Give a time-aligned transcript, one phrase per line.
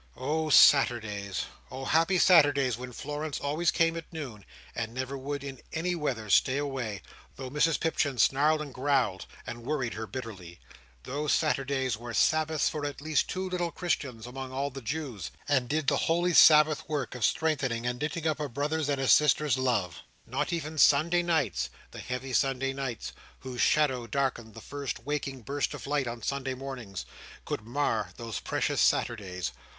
[0.17, 1.45] Oh Saturdays!
[1.69, 6.27] Oh happy Saturdays, when Florence always came at noon, and never would, in any weather,
[6.27, 7.03] stay away,
[7.35, 10.59] though Mrs Pipchin snarled and growled, and worried her bitterly.
[11.03, 15.69] Those Saturdays were Sabbaths for at least two little Christians among all the Jews, and
[15.69, 19.55] did the holy Sabbath work of strengthening and knitting up a brother's and a sister's
[19.59, 20.01] love.
[20.25, 25.85] Not even Sunday nights—the heavy Sunday nights, whose shadow darkened the first waking burst of
[25.85, 29.51] light on Sunday mornings—could mar those precious Saturdays.